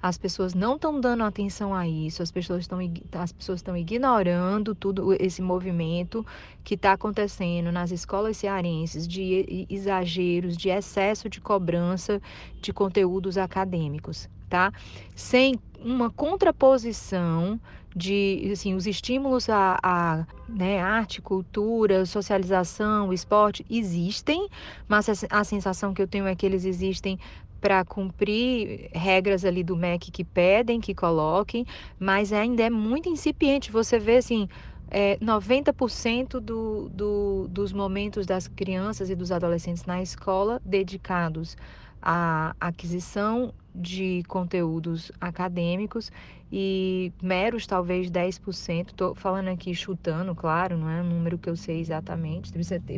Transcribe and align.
as 0.00 0.16
pessoas 0.16 0.54
não 0.54 0.76
estão 0.76 1.00
dando 1.00 1.24
atenção 1.24 1.74
a 1.74 1.86
isso, 1.86 2.22
as 2.22 2.30
pessoas 2.30 2.60
estão 2.60 2.78
as 3.12 3.32
pessoas 3.32 3.58
estão 3.58 3.76
ignorando 3.76 4.74
tudo 4.74 5.12
esse 5.14 5.42
movimento 5.42 6.24
que 6.62 6.74
está 6.74 6.92
acontecendo 6.92 7.72
nas 7.72 7.90
escolas 7.90 8.36
cearenses 8.36 9.08
de 9.08 9.66
exageros, 9.68 10.56
de 10.56 10.68
excesso 10.68 11.28
de 11.28 11.40
cobrança 11.40 12.20
de 12.60 12.72
conteúdos 12.72 13.36
acadêmicos, 13.36 14.28
tá? 14.48 14.72
Sem 15.16 15.54
uma 15.82 16.10
contraposição 16.10 17.60
de 17.94 18.50
assim, 18.52 18.74
os 18.74 18.86
estímulos 18.86 19.48
à, 19.48 19.78
à 19.82 20.26
né, 20.48 20.80
arte, 20.80 21.20
cultura, 21.20 22.06
socialização, 22.06 23.12
esporte 23.12 23.64
existem, 23.68 24.48
mas 24.86 25.08
a, 25.08 25.40
a 25.40 25.44
sensação 25.44 25.92
que 25.92 26.02
eu 26.02 26.06
tenho 26.06 26.26
é 26.26 26.34
que 26.34 26.46
eles 26.46 26.64
existem 26.64 27.18
para 27.60 27.84
cumprir 27.84 28.88
regras 28.92 29.44
ali 29.44 29.64
do 29.64 29.76
MEC 29.76 30.10
que 30.10 30.22
pedem, 30.22 30.80
que 30.80 30.94
coloquem, 30.94 31.66
mas 31.98 32.32
ainda 32.32 32.62
é 32.62 32.70
muito 32.70 33.08
incipiente. 33.08 33.72
Você 33.72 33.98
vê 33.98 34.18
assim, 34.18 34.48
é, 34.90 35.16
90% 35.18 36.40
do, 36.40 36.88
do, 36.88 37.48
dos 37.48 37.72
momentos 37.72 38.26
das 38.26 38.46
crianças 38.46 39.10
e 39.10 39.14
dos 39.14 39.32
adolescentes 39.32 39.84
na 39.84 40.00
escola 40.00 40.60
dedicados 40.64 41.56
à 42.00 42.54
aquisição 42.60 43.52
de 43.74 44.22
conteúdos 44.26 45.12
acadêmicos 45.20 46.10
e 46.50 47.12
meros 47.22 47.66
talvez 47.66 48.10
10%, 48.10 48.88
estou 48.88 49.14
falando 49.14 49.48
aqui 49.48 49.74
chutando, 49.74 50.34
claro, 50.34 50.78
não 50.78 50.88
é 50.88 51.02
um 51.02 51.04
número 51.04 51.38
que 51.38 51.48
eu 51.48 51.56
sei 51.56 51.80
exatamente, 51.80 52.50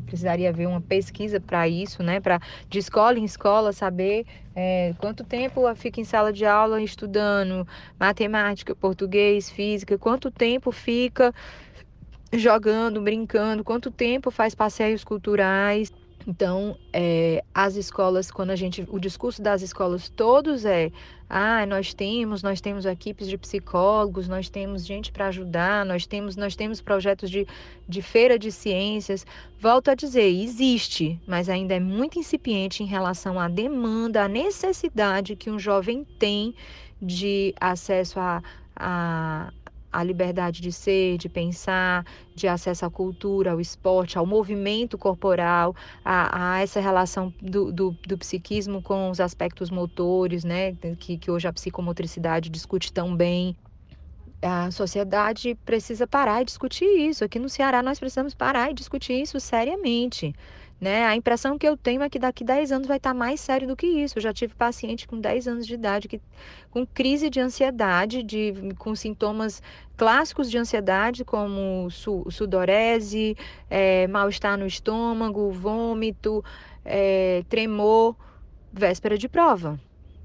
precisaria 0.02 0.48
haver 0.48 0.68
uma 0.68 0.80
pesquisa 0.80 1.40
para 1.40 1.68
isso, 1.68 2.02
né, 2.02 2.20
para 2.20 2.40
de 2.68 2.78
escola 2.78 3.18
em 3.18 3.24
escola 3.24 3.72
saber 3.72 4.24
é, 4.54 4.94
quanto 4.98 5.24
tempo 5.24 5.62
fica 5.74 6.00
em 6.00 6.04
sala 6.04 6.32
de 6.32 6.46
aula 6.46 6.80
estudando 6.80 7.66
matemática, 7.98 8.74
português, 8.74 9.50
física, 9.50 9.98
quanto 9.98 10.30
tempo 10.30 10.70
fica 10.70 11.34
jogando, 12.32 13.00
brincando, 13.00 13.64
quanto 13.64 13.90
tempo 13.90 14.30
faz 14.30 14.54
passeios 14.54 15.02
culturais, 15.02 15.90
então, 16.26 16.76
é, 16.92 17.42
as 17.54 17.76
escolas, 17.76 18.30
quando 18.30 18.50
a 18.50 18.56
gente, 18.56 18.86
o 18.88 18.98
discurso 18.98 19.40
das 19.40 19.62
escolas 19.62 20.08
todos 20.08 20.64
é, 20.64 20.92
ah, 21.28 21.64
nós 21.64 21.94
temos, 21.94 22.42
nós 22.42 22.60
temos 22.60 22.84
equipes 22.84 23.28
de 23.28 23.38
psicólogos, 23.38 24.28
nós 24.28 24.50
temos 24.50 24.84
gente 24.84 25.12
para 25.12 25.28
ajudar, 25.28 25.86
nós 25.86 26.06
temos, 26.06 26.36
nós 26.36 26.54
temos 26.54 26.80
projetos 26.80 27.30
de, 27.30 27.46
de 27.88 28.02
feira 28.02 28.38
de 28.38 28.52
ciências. 28.52 29.24
Volto 29.58 29.90
a 29.90 29.94
dizer, 29.94 30.24
existe, 30.24 31.18
mas 31.26 31.48
ainda 31.48 31.74
é 31.74 31.80
muito 31.80 32.18
incipiente 32.18 32.82
em 32.82 32.86
relação 32.86 33.38
à 33.38 33.48
demanda, 33.48 34.24
à 34.24 34.28
necessidade 34.28 35.36
que 35.36 35.50
um 35.50 35.58
jovem 35.58 36.04
tem 36.18 36.54
de 37.00 37.54
acesso 37.58 38.20
a, 38.20 38.42
a, 38.76 39.52
a 39.92 40.02
liberdade 40.02 40.60
de 40.60 40.72
ser, 40.72 41.18
de 41.18 41.28
pensar, 41.28 42.04
de 42.34 42.46
acesso 42.46 42.84
à 42.84 42.90
cultura, 42.90 43.52
ao 43.52 43.60
esporte, 43.60 44.18
ao 44.18 44.26
movimento 44.26 44.96
corporal, 44.96 45.74
a, 46.04 46.54
a 46.54 46.60
essa 46.60 46.80
relação 46.80 47.32
do, 47.40 47.72
do, 47.72 47.96
do, 48.06 48.18
psiquismo 48.18 48.82
com 48.82 49.10
os 49.10 49.20
aspectos 49.20 49.70
motores, 49.70 50.44
né, 50.44 50.74
que, 50.98 51.18
que 51.18 51.30
hoje 51.30 51.48
a 51.48 51.52
psicomotricidade 51.52 52.50
discute 52.50 52.92
tão 52.92 53.16
bem. 53.16 53.56
A 54.42 54.70
sociedade 54.70 55.54
precisa 55.66 56.06
parar 56.06 56.40
e 56.40 56.44
discutir 56.46 56.86
isso. 56.86 57.22
Aqui 57.24 57.38
no 57.38 57.48
Ceará 57.48 57.82
nós 57.82 57.98
precisamos 57.98 58.34
parar 58.34 58.70
e 58.70 58.74
discutir 58.74 59.20
isso 59.20 59.38
seriamente. 59.38 60.34
Né? 60.80 61.04
A 61.04 61.14
impressão 61.14 61.58
que 61.58 61.68
eu 61.68 61.76
tenho 61.76 62.02
é 62.02 62.08
que 62.08 62.18
daqui 62.18 62.42
10 62.42 62.72
anos 62.72 62.88
vai 62.88 62.96
estar 62.96 63.12
mais 63.12 63.40
sério 63.40 63.68
do 63.68 63.76
que 63.76 63.86
isso. 63.86 64.16
Eu 64.16 64.22
já 64.22 64.32
tive 64.32 64.54
paciente 64.54 65.06
com 65.06 65.20
10 65.20 65.46
anos 65.46 65.66
de 65.66 65.74
idade 65.74 66.08
que, 66.08 66.20
com 66.70 66.86
crise 66.86 67.28
de 67.28 67.38
ansiedade, 67.38 68.22
de, 68.22 68.54
com 68.78 68.94
sintomas 68.94 69.62
clássicos 69.96 70.50
de 70.50 70.56
ansiedade, 70.56 71.24
como 71.24 71.90
su, 71.90 72.24
sudorese, 72.30 73.36
é, 73.68 74.06
mal-estar 74.06 74.56
no 74.56 74.66
estômago, 74.66 75.50
vômito, 75.50 76.42
é, 76.82 77.44
tremor, 77.48 78.16
véspera 78.72 79.18
de 79.18 79.28
prova. 79.28 79.78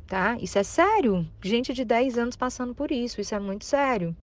Tá? 0.07 0.37
Isso 0.39 0.57
é 0.59 0.63
sério. 0.63 1.27
Gente 1.41 1.73
de 1.73 1.83
10 1.83 2.17
anos 2.17 2.35
passando 2.35 2.75
por 2.75 2.91
isso, 2.91 3.19
isso 3.19 3.33
é 3.33 3.39
muito 3.39 3.65
sério. 3.65 4.13